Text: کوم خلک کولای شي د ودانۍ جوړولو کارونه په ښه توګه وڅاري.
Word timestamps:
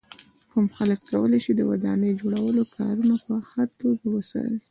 کوم 0.51 0.65
خلک 0.77 0.99
کولای 1.09 1.39
شي 1.45 1.51
د 1.55 1.61
ودانۍ 1.69 2.11
جوړولو 2.21 2.63
کارونه 2.75 3.15
په 3.25 3.33
ښه 3.49 3.63
توګه 3.79 4.05
وڅاري. 4.11 4.57